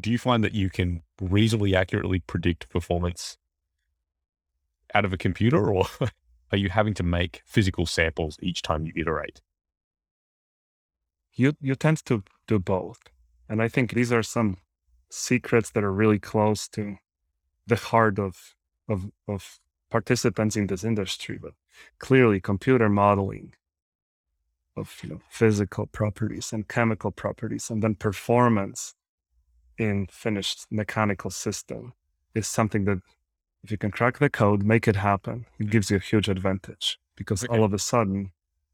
[0.00, 3.36] Do you find that you can reasonably accurately predict performance
[4.94, 5.86] out of a computer, or
[6.52, 9.40] are you having to make physical samples each time you iterate?
[11.34, 12.98] You you tend to do both,
[13.50, 14.58] and I think these are some
[15.10, 16.96] secrets that are really close to
[17.66, 18.54] the heart of
[18.88, 19.58] of of
[19.90, 21.36] participants in this industry.
[21.36, 21.54] But
[21.98, 23.54] clearly, computer modeling
[24.76, 28.94] of you know physical properties and chemical properties, and then performance
[29.76, 31.92] in finished mechanical system
[32.34, 33.00] is something that
[33.64, 37.00] if you can crack the code, make it happen, it gives you a huge advantage
[37.16, 37.52] because okay.
[37.52, 38.30] all of a sudden,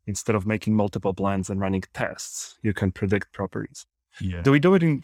[0.07, 3.87] instead of making multiple blends and running tests, you can predict properties.
[4.21, 4.43] Yeah.
[4.43, 5.03] Do we do it in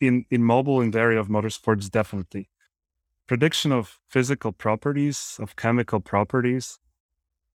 [0.00, 1.90] in in Mobil in the area of motorsports?
[1.90, 2.48] Definitely.
[3.26, 6.78] Prediction of physical properties, of chemical properties,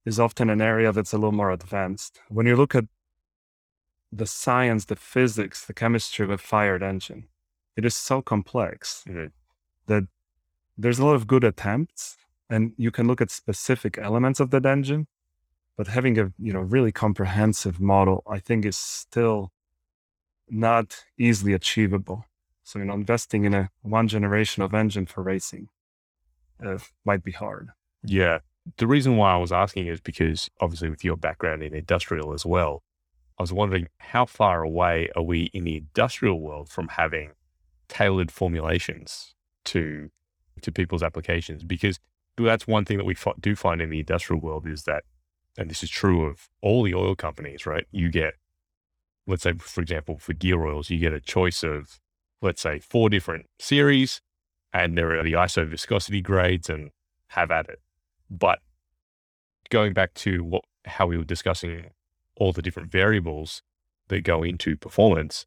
[0.05, 2.19] is often an area that's a little more advanced.
[2.29, 2.85] When you look at
[4.11, 7.27] the science, the physics, the chemistry of a fired engine,
[7.75, 9.27] it is so complex mm-hmm.
[9.85, 10.03] that
[10.77, 12.17] there's a lot of good attempts
[12.49, 15.07] and you can look at specific elements of that engine
[15.77, 19.51] but having a you know really comprehensive model i think is still
[20.51, 22.25] not easily achievable.
[22.63, 25.69] So you know investing in a one generation of engine for racing
[26.63, 27.69] uh, might be hard.
[28.03, 28.39] Yeah.
[28.77, 32.45] The reason why i was asking is because obviously with your background in industrial as
[32.45, 32.83] well
[33.39, 37.31] i was wondering how far away are we in the industrial world from having
[37.87, 39.33] tailored formulations
[39.65, 40.09] to
[40.61, 41.63] to people's applications?
[41.63, 41.99] Because
[42.37, 45.03] that's one thing that we do find in the industrial world is that,
[45.57, 47.85] and this is true of all the oil companies, right?
[47.91, 48.35] You get,
[49.27, 51.99] let's say, for example, for gear oils, you get a choice of,
[52.41, 54.21] let's say, four different series,
[54.73, 56.91] and there are the iso viscosity grades, and
[57.27, 57.79] have at it.
[58.29, 58.59] But
[59.69, 61.91] going back to what how we were discussing
[62.35, 63.61] all the different variables
[64.07, 65.45] that go into performance,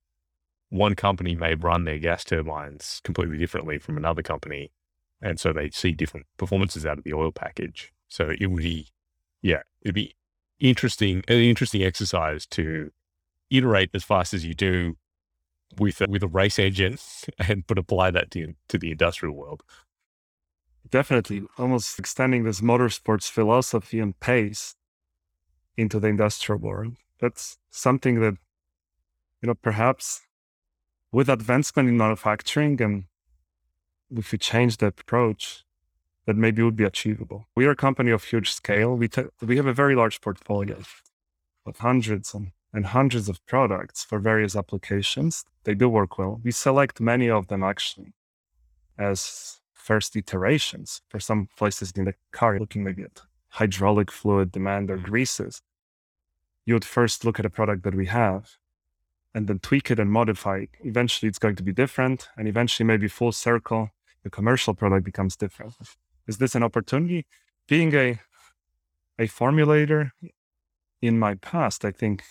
[0.68, 4.70] one company may run their gas turbines completely differently from another company
[5.22, 7.92] and so they see different performances out of the oil package.
[8.08, 8.88] So it would be,
[9.40, 10.16] yeah, it'd be
[10.58, 12.90] interesting, an interesting exercise to
[13.56, 14.96] iterate as fast as you do
[15.78, 16.98] with a, with a race engine
[17.38, 19.62] and but apply that to, to the industrial world.
[20.90, 24.74] Definitely, almost extending this motorsports philosophy and pace
[25.76, 26.96] into the industrial world.
[27.20, 28.34] That's something that,
[29.40, 30.22] you know, perhaps
[31.12, 33.04] with advancement in manufacturing and
[34.14, 35.64] if we change the approach,
[36.26, 37.46] that maybe would be achievable.
[37.56, 38.94] We are a company of huge scale.
[38.96, 40.78] We, te- we have a very large portfolio
[41.66, 45.44] of hundreds and, and hundreds of products for various applications.
[45.64, 46.40] They do work well.
[46.42, 48.12] We select many of them actually
[48.98, 54.90] as first iterations for some places in the car, looking maybe at hydraulic fluid demand
[54.90, 55.10] or mm-hmm.
[55.10, 55.60] greases.
[56.64, 58.56] You would first look at a product that we have
[59.34, 60.70] and then tweak it and modify it.
[60.84, 63.90] Eventually, it's going to be different, and eventually, maybe full circle
[64.22, 65.74] the commercial product becomes different.
[66.26, 67.26] Is this an opportunity?
[67.66, 68.20] Being a
[69.18, 70.12] a formulator
[71.00, 72.22] in my past, I think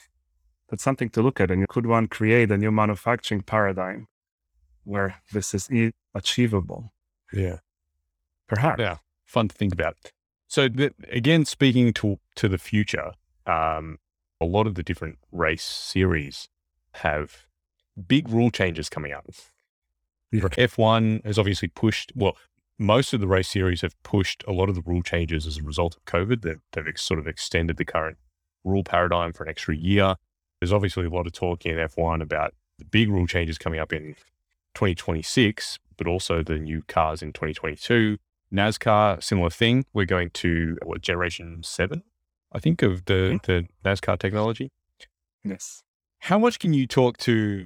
[0.72, 1.52] that's something to look at.
[1.52, 4.08] And could one create a new manufacturing paradigm
[4.86, 6.94] where this is e- achievable?
[7.32, 7.58] Yeah.
[8.48, 8.80] Perhaps.
[8.80, 8.98] Yeah.
[9.26, 9.96] Fun to think about.
[10.48, 13.12] So the, again, speaking to to the future,
[13.46, 14.00] um,
[14.40, 16.50] a lot of the different race series
[16.96, 17.46] have
[18.08, 19.26] big rule changes coming up.
[20.32, 20.42] Yeah.
[20.42, 22.38] F1 has obviously pushed, well,
[22.80, 25.64] most of the race series have pushed a lot of the rule changes as a
[25.64, 26.42] result of COVID.
[26.42, 28.18] They've, they've ex- sort of extended the current
[28.64, 30.16] rule paradigm for an extra year.
[30.62, 33.92] There's obviously a lot of talk in F1 about the big rule changes coming up
[33.92, 34.16] in
[34.76, 38.18] 2026, but also the new cars in 2022.
[38.54, 39.86] NASCAR, similar thing.
[39.92, 42.04] We're going to what generation seven,
[42.52, 43.38] I think, of the, hmm.
[43.52, 44.72] the NASCAR technology.
[45.44, 45.82] Yes.
[46.20, 47.66] How much can you talk to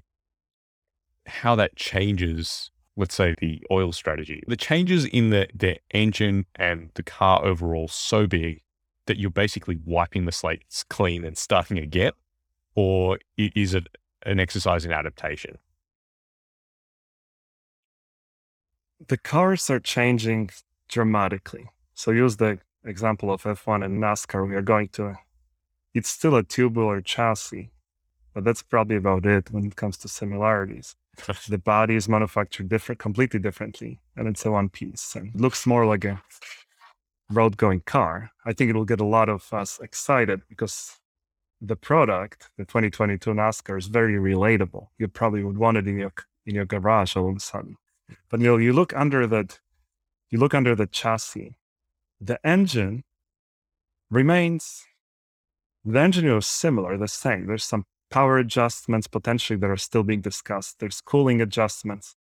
[1.25, 4.41] how that changes, let's say, the oil strategy?
[4.47, 8.61] The changes in the, the engine and the car overall so big
[9.07, 12.13] that you're basically wiping the slates clean and starting again?
[12.75, 13.87] Or is it
[14.23, 15.57] an exercise in adaptation?
[19.07, 20.49] The cars are changing
[20.89, 21.69] dramatically.
[21.93, 24.47] So use the example of F1 and NASCAR.
[24.47, 25.15] We are going to,
[25.93, 27.71] it's still a tubular chassis,
[28.33, 30.95] but that's probably about it when it comes to similarities.
[31.49, 35.65] the body is manufactured different, completely differently, and it's a one piece and it looks
[35.65, 36.21] more like a
[37.29, 38.31] road going car.
[38.45, 40.97] I think it will get a lot of us excited because
[41.61, 44.87] the product, the 2022 NASCAR, is very relatable.
[44.97, 46.13] You probably would want it in your
[46.45, 47.77] in your garage all of a sudden.
[48.29, 49.59] But you know, you look under that,
[50.29, 51.55] you look under the chassis,
[52.21, 53.03] the engine
[54.11, 54.85] remains.
[55.83, 57.47] The engine is similar, the same.
[57.47, 60.79] There's some power adjustments potentially that are still being discussed.
[60.79, 62.15] There's cooling adjustments.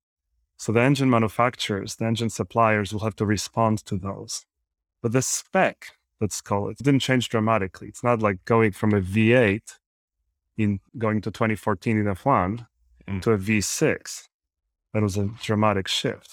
[0.56, 4.44] So the engine manufacturers, the engine suppliers will have to respond to those.
[5.02, 5.92] But the spec,
[6.24, 7.88] let's call it, didn't change dramatically.
[7.92, 9.68] It's not like going from a V8
[10.56, 12.66] in going to 2014 in F1
[13.06, 13.20] Mm.
[13.22, 14.28] to a V6.
[14.92, 16.30] That was a dramatic shift.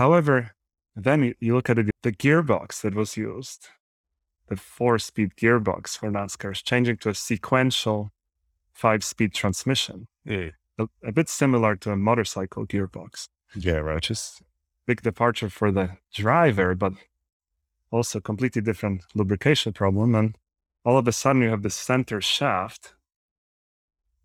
[0.00, 0.36] However,
[1.06, 3.68] then you- look at it, the gearbox that was used,
[4.48, 8.10] the four speed gearbox for NASCAR is changing to a sequential
[8.72, 10.50] five speed transmission, Yeah.
[10.82, 13.94] a, a bit similar to a motorcycle gearbox, Yeah, right.
[13.96, 14.42] which is
[14.86, 16.94] big departure for the driver, but
[17.90, 20.14] also completely different lubrication problem.
[20.14, 20.36] And
[20.84, 22.94] all of a sudden you have the center shaft,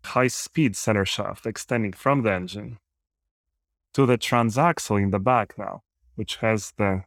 [0.04, 2.78] high speed center shaft extending from the engine
[3.94, 5.82] to the transaxle in the back now,
[6.16, 7.04] which has the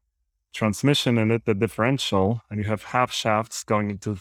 [0.53, 4.17] transmission in it, the differential, and you have half shafts going into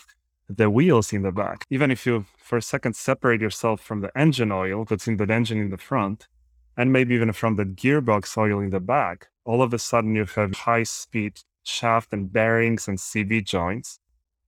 [0.49, 1.65] the wheels in the back.
[1.71, 5.33] Even if you, for a second, separate yourself from the engine oil that's in the
[5.33, 6.29] engine in the front,
[6.77, 10.27] and maybe even from the gearbox oil in the back, all of a sudden you
[10.27, 13.99] have high speed shaft and bearings and CV joints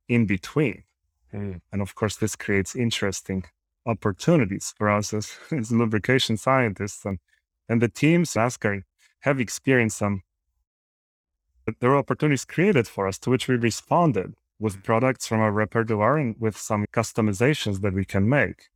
[0.08, 0.84] in between.
[1.32, 1.60] Mm.
[1.72, 3.44] And of course, this creates interesting
[3.84, 7.04] opportunities for us as, as lubrication scientists.
[7.04, 7.18] And,
[7.68, 8.82] and the teams, NASCAR,
[9.20, 10.22] have experienced some.
[11.66, 15.52] But there were opportunities created for us to which we responded with products from our
[15.52, 18.68] repertoire and with some customizations that we can make.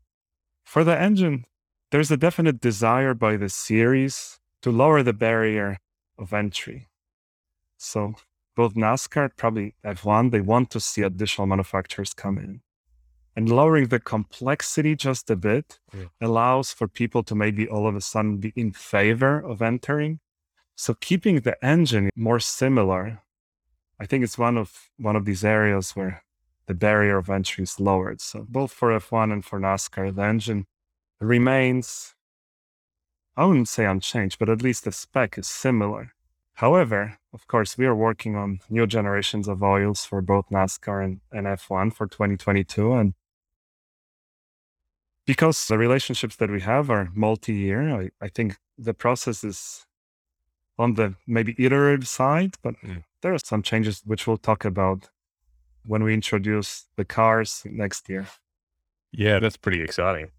[0.65, 1.45] For the engine,
[1.91, 5.79] there's a definite desire by the series to lower the barrier
[6.19, 6.89] of entry.
[7.77, 8.15] So
[8.55, 12.61] both NASCAR, probably F1, they want to see additional manufacturers come in.
[13.35, 16.05] And lowering the complexity just a bit Yeah.
[16.21, 20.21] allows for people to maybe all of a sudden be in favor of entering.
[20.77, 23.23] So keeping the engine more similar,
[23.99, 26.23] I think it's one of one of these areas where
[26.67, 28.21] the barrier of entry is lowered.
[28.21, 30.67] So both for F1 and for NASCAR, the engine
[31.21, 32.15] remains,
[33.37, 36.13] I wouldn't say unchanged, but at least the spec is similar.
[36.63, 41.21] However, of course, we are working on new generations of oils for both NASCAR and,
[41.33, 42.93] and F1 for 2022.
[42.93, 43.15] And
[45.27, 49.87] because the relationships that we have are multi year, I, I think the process is
[50.79, 53.03] on the maybe iterative side, but Mm.
[53.23, 55.09] there are some changes which we'll talk about
[55.85, 58.29] when we introduce the cars next year.
[59.11, 60.31] Yeah, that's pretty exciting.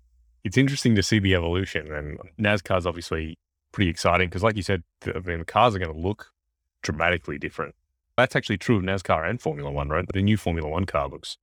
[0.46, 3.38] It's interesting to see the evolution, and NASCAR is obviously
[3.74, 6.32] pretty exciting because, like you said, the, I mean, the cars are going to look
[6.82, 7.76] dramatically different.
[8.16, 10.06] That's actually true of NASCAR and Formula One, right?
[10.14, 11.38] The new Formula One car looks,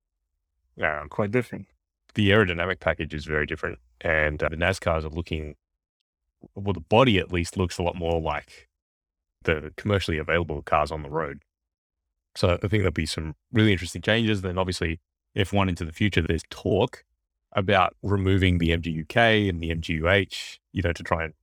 [0.83, 1.67] um, Quite different.
[2.15, 5.57] the aerodynamic package is very different, and uh, the NASCARs are looking,
[6.55, 8.69] well, the body at least looks a lot more like
[9.43, 11.43] the commercially available cars on the road.
[12.37, 14.39] So I think there'll be some really interesting changes.
[14.39, 15.01] And then obviously
[15.37, 17.05] F1 into the future, there's talk
[17.53, 21.35] about removing the MGUK and the MGUH, you know, to try and,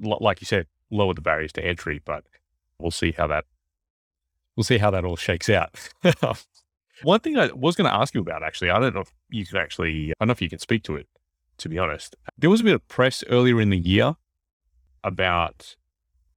[0.00, 2.00] like you said, lower the barriers to entry.
[2.04, 2.24] But
[2.78, 3.44] we'll see how that,
[4.56, 5.74] we'll see how that all shakes out.
[7.02, 9.46] One thing I was going to ask you about, actually, I don't know if you
[9.46, 11.06] can actually, I don't know if you can speak to it.
[11.58, 12.16] to be honest.
[12.36, 14.16] There was a bit of press earlier in the year
[15.04, 15.76] about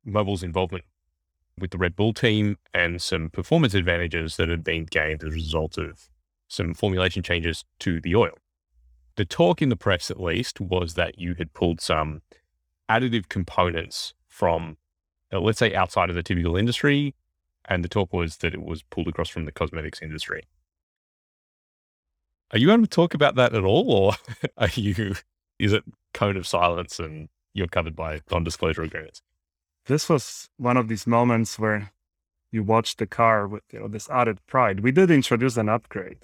[0.03, 0.83] Mobil's involvement
[1.57, 5.35] with the Red Bull team and some performance advantages that had been gained as a
[5.35, 6.09] result of
[6.47, 8.33] some formulation changes to the oil.
[9.15, 12.21] The talk in the press, at least, was that you had pulled some
[12.99, 14.77] additive components from,
[15.31, 17.15] uh, let's say, outside of the typical industry.
[17.65, 20.43] And the talk was that it was pulled across from the cosmetics industry.
[22.51, 23.91] Are you able to talk about that at all?
[23.91, 24.13] Or
[24.57, 25.15] are you,
[25.59, 25.83] is it
[26.13, 29.21] cone of silence and you're covered by non disclosure agreements?
[29.85, 31.91] this was one of these moments where
[32.51, 34.81] you watch the car with you know this added pride.
[34.81, 36.19] We did introduce an upgrade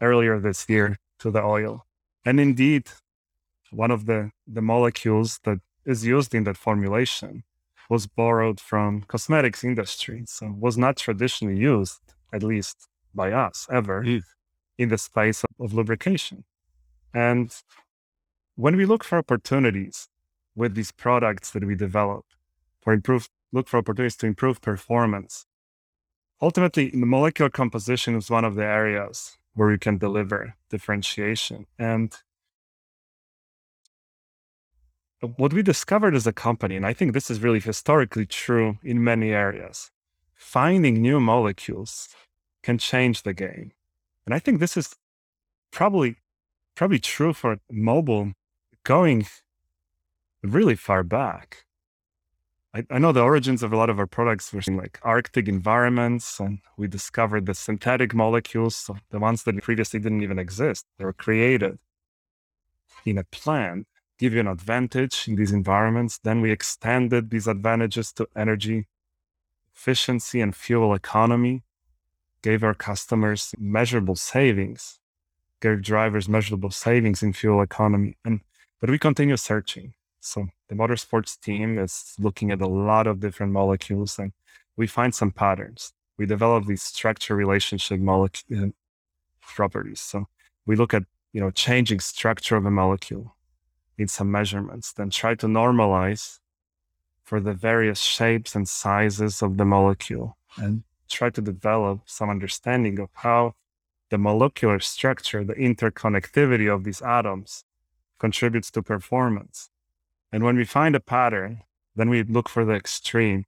[0.00, 1.86] earlier this year to the oil,
[2.24, 2.88] and indeed,
[3.70, 7.44] one of the the molecules that is used in that formulation
[7.88, 12.00] was borrowed from cosmetics industry, so was not traditionally used,
[12.32, 14.22] at least by us ever, mm.
[14.78, 16.44] in the space of, of lubrication.
[17.12, 17.54] And
[18.54, 20.08] when we look for opportunities
[20.54, 22.24] with these products that we develop,
[22.80, 25.46] for improve, look for opportunities to improve performance.
[26.40, 31.66] Ultimately, the molecular composition is one of the areas where you can deliver differentiation.
[31.78, 32.14] And
[35.36, 39.02] what we discovered as a company, and I think this is really historically true in
[39.04, 39.90] many areas,
[40.34, 42.08] finding new molecules
[42.62, 43.72] can change the game.
[44.26, 44.96] And I think this is
[45.70, 46.16] probably
[46.74, 48.32] probably true for Mobil
[48.84, 49.26] going
[50.42, 51.64] really far back.
[52.74, 55.46] I, I, know the origins of a lot of our products were in like Arctic
[55.46, 60.86] environments, and we discovered the synthetic molecules, so the ones that previously didn't even exist.
[60.98, 61.78] They were created
[63.04, 63.86] in a plant,
[64.22, 66.18] give you an advantage in these environments.
[66.18, 68.86] Then we extended these advantages to energy
[69.74, 71.64] efficiency and fuel economy,
[72.40, 75.00] gave our customers measurable savings,
[75.60, 78.16] gave drivers measurable savings in fuel economy.
[78.24, 78.42] And
[78.80, 79.94] but we continue searching.
[80.20, 84.30] So the motorsports team is looking at a lot of different molecules and
[84.76, 85.94] we find some patterns.
[86.16, 88.70] We develop these structure relationship molecule
[89.40, 90.00] properties.
[90.00, 90.28] So
[90.64, 93.34] we look at, you know, changing structure of a molecule
[93.98, 96.38] in some measurements, then try to normalize
[97.22, 102.98] for the various shapes and sizes of the molecule and try to develop some understanding
[102.98, 103.54] of how
[104.10, 107.64] the molecular structure, the interconnectivity of these atoms
[108.18, 109.70] contributes to performance.
[110.30, 111.62] And when we find a pattern,
[111.96, 113.44] then we look for the extreme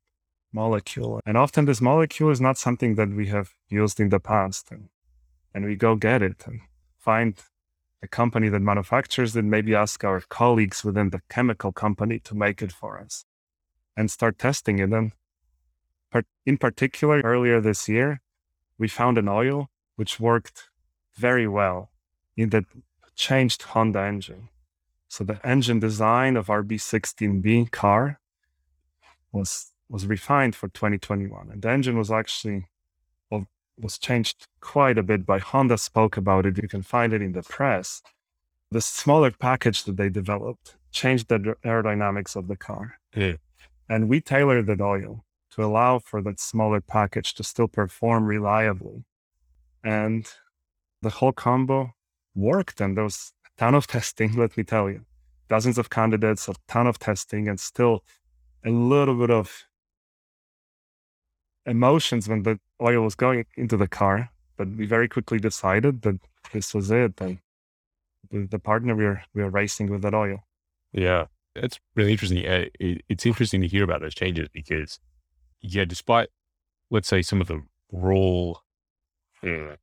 [0.52, 1.20] molecule.
[1.26, 4.70] And often this molecule is not something that we have used in the past.
[4.70, 4.88] And,
[5.52, 6.60] and we go get it and
[6.98, 7.34] find
[8.04, 12.62] a company that manufactures it, maybe ask our colleagues within the chemical company to make
[12.62, 13.24] it for us
[13.96, 14.92] and start testing it.
[14.92, 15.12] And
[16.46, 18.20] in particular, earlier this year,
[18.78, 20.70] we found an oil which worked
[21.14, 21.90] very well
[22.36, 22.64] in the
[23.16, 24.48] changed Honda engine.
[25.08, 28.20] So the engine design of our B16B car
[29.32, 32.66] was was refined for 2021, and the engine was actually
[33.78, 35.78] was changed quite a bit by Honda.
[35.78, 36.60] Spoke about it.
[36.60, 38.02] You can find it in the press.
[38.70, 43.34] The smaller package that they developed changed the aerodynamics of the car, yeah.
[43.88, 49.04] and we tailored the oil to allow for that smaller package to still perform reliably,
[49.82, 50.32] and
[51.02, 51.94] the whole combo
[52.34, 52.80] worked.
[52.80, 55.04] And there was a ton of testing, let me tell you.
[55.48, 58.02] Dozens of candidates, a ton of testing, and still
[58.64, 59.64] a little bit of
[61.66, 64.30] emotions when the oil was going into the car.
[64.56, 66.20] But we very quickly decided that
[66.52, 67.20] this was it.
[67.20, 67.38] And
[68.30, 70.44] the partner we are we are racing with that oil.
[70.92, 72.42] Yeah, it's really interesting.
[72.78, 75.00] It's interesting to hear about those changes because,
[75.60, 76.28] yeah, despite
[76.90, 78.54] let's say some of the raw
[79.42, 79.74] hmm,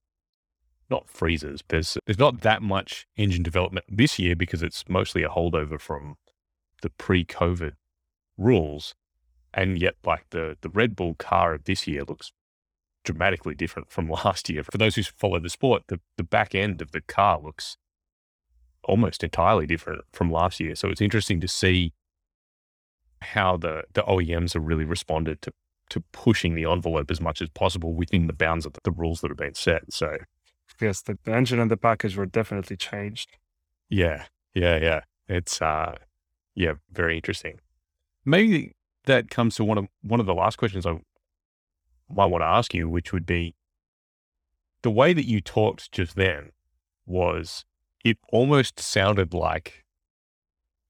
[0.90, 1.64] not freezers.
[1.70, 6.18] There's there's not that much engine development this year because it's mostly a holdover from
[6.82, 7.74] the pre-COVID
[8.38, 8.96] rules,
[9.54, 12.32] and yet like the the Red Bull car of this year looks
[13.04, 14.64] dramatically different from last year.
[14.64, 17.78] For those who follow the sport, the the back end of the car looks
[18.84, 20.76] almost entirely different from last year.
[20.76, 21.94] So it's interesting to see
[23.22, 25.54] how the the OEMs have really responded to
[25.90, 29.30] to pushing the envelope as much as possible within the bounds of the rules that
[29.30, 29.92] have been set.
[29.92, 30.18] So
[30.80, 33.38] yes, the, the engine and the package were definitely changed.
[33.90, 35.02] Yeah, yeah, yeah.
[35.28, 35.98] It's uh,
[36.56, 37.60] yeah, very interesting.
[38.26, 38.74] Maybe
[39.06, 41.00] that comes to one of one of the last questions I
[42.10, 43.56] might want to ask you, which would be
[44.82, 46.52] the way that you talked just then
[47.06, 47.66] was
[48.04, 49.86] it almost sounded like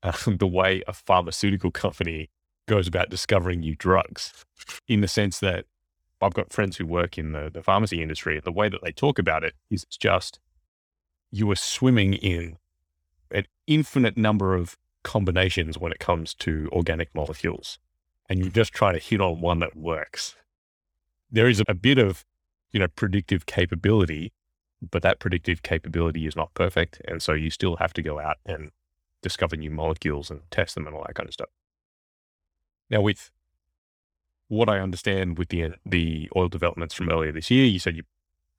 [0.04, 2.30] uh, the way a pharmaceutical company
[2.68, 4.46] goes about discovering new drugs,
[4.88, 5.66] in the sense that
[6.22, 8.40] I've got friends who work in the, the pharmacy industry.
[8.40, 10.40] The way that they talk about it is it's just
[11.32, 12.58] you are swimming in
[13.32, 17.80] an infinite number of combinations when it comes to organic molecules,
[18.32, 20.38] and you just try to hit on one that works.
[21.30, 22.24] There is a bit of,
[22.72, 24.32] you know, predictive capability,
[24.90, 28.38] but that predictive capability is not perfect, and so you still have to go out
[28.46, 28.72] and
[29.22, 31.50] discover new molecules and test them and all that kind of stuff.
[32.90, 33.32] Now, with
[34.48, 38.04] what I understand with the the oil developments from earlier this year, you said you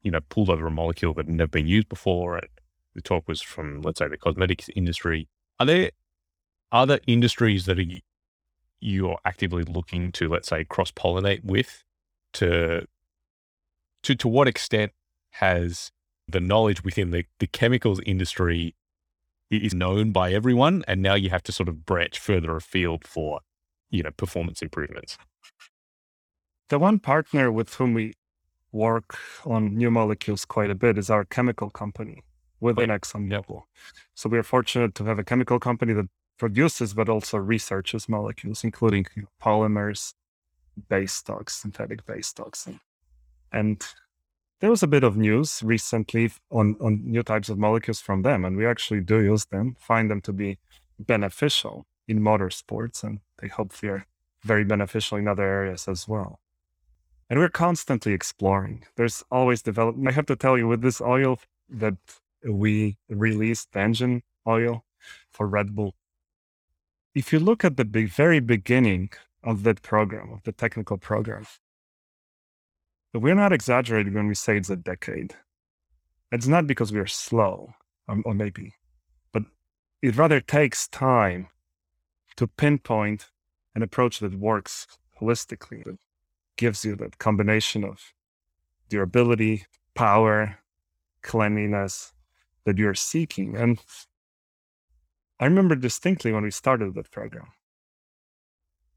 [0.03, 2.49] you know pulled over a molecule that had never been used before, and
[2.95, 5.29] the talk was from let's say the cosmetics industry.
[5.59, 5.93] Are there
[6.71, 7.85] other industries that are,
[8.83, 11.85] you're actively looking to let's say cross pollinate with
[12.33, 12.87] to
[14.03, 14.93] to to what extent
[15.33, 15.93] has
[16.29, 18.75] the knowledge within the, the chemicals industry
[19.51, 23.41] is known by everyone and now you have to sort of branch further afield for
[23.91, 25.17] you know performance improvements?
[26.69, 28.15] The one partner with whom we
[28.73, 32.23] work on new molecules quite a bit is our chemical company
[32.61, 33.63] within ExxonMobil.
[34.15, 36.09] So we are fortunate to have a chemical company that
[36.43, 40.15] produces but also researches molecules, including you know, polymers,
[40.89, 42.69] base stocks, synthetic base stocks.
[43.53, 43.79] And,
[44.61, 48.45] there was a bit of news recently on, on new types of molecules from them,
[48.45, 50.57] and we actually do use them, find them to be
[51.01, 54.07] beneficial in motorsports, and they hopefully are
[54.45, 56.39] very beneficial in other areas as well
[57.29, 58.85] and we're constantly exploring.
[58.97, 60.07] There's always development.
[60.07, 61.39] I have to tell you, with this oil
[61.71, 61.97] that
[62.47, 64.85] we released, the engine oil
[65.31, 65.95] for Red Bull,
[67.15, 69.11] if you look at the be- very beginning
[69.43, 71.47] of that program, of the technical program,
[73.13, 75.35] we're not exaggerating when we say it's a decade.
[76.31, 77.75] It's not because we are slow,
[78.09, 78.75] um, or maybe,
[79.33, 79.43] but
[80.01, 81.49] it rather takes time
[82.37, 83.31] to pinpoint
[83.75, 84.87] an approach that works
[85.21, 85.99] holistically, that
[86.57, 88.15] gives you that combination of
[88.89, 90.59] durability, power,
[91.23, 92.13] cleanliness
[92.65, 93.57] that you're seeking.
[93.57, 93.79] And
[95.43, 97.49] I remember distinctly when we started that program.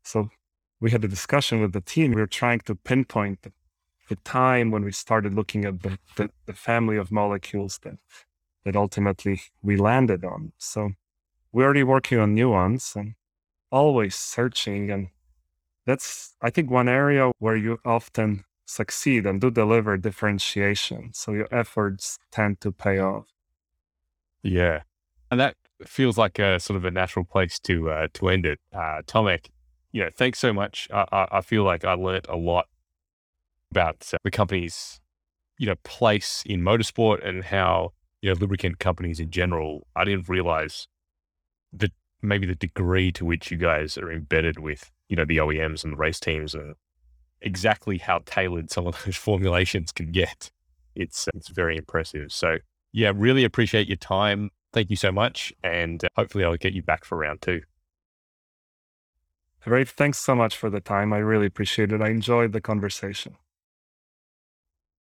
[0.04, 0.30] So
[0.80, 2.12] we had a discussion with the team.
[2.12, 3.52] We were trying to pinpoint the,
[4.10, 7.98] the time when we started looking at the, the, the, family of molecules that,
[8.64, 10.52] that ultimately we landed on.
[10.60, 10.92] So
[11.52, 13.16] we're already working on new ones and
[13.72, 15.08] always searching and
[15.88, 21.48] that's i think one area where you often succeed and do deliver differentiation so your
[21.52, 23.26] efforts tend to pay off
[24.44, 24.84] yeah
[25.32, 25.56] and that
[25.86, 29.48] feels like a sort of a natural place to uh, to end it uh tomek
[29.92, 32.68] yeah thanks so much I, I, I feel like i learned a lot
[33.72, 35.02] about the company's
[35.58, 40.30] you know place in motorsport and how you know lubricant companies in general i didn't
[40.30, 40.88] realize
[41.74, 45.84] that maybe the degree to which you guys are embedded with you know, the OEMs
[45.84, 46.76] and the race teams and
[47.42, 50.50] exactly how tailored some of those formulations can get.
[50.96, 52.32] It's, it's very impressive.
[52.32, 52.58] So
[52.94, 54.52] yeah, really appreciate your time.
[54.76, 55.54] Thank you so much.
[55.64, 57.62] And uh, hopefully I'll get you back for round two.
[59.64, 59.88] Great.
[59.88, 61.14] Thanks so much for the time.
[61.14, 62.02] I really appreciate it.
[62.02, 63.38] I enjoyed the conversation.